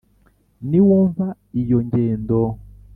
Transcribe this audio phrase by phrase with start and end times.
[0.69, 1.25] Niwumva
[1.61, 2.39] iyo ngendo